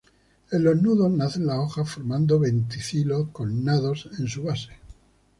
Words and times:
En 0.49 0.63
los 0.63 0.81
nudos 0.81 1.11
nacen 1.11 1.45
las 1.45 1.57
hojas 1.59 1.87
formando 1.91 2.39
verticilos 2.39 3.27
connados 3.31 4.09
en 4.17 4.27
su 4.27 4.41
base. 4.41 4.71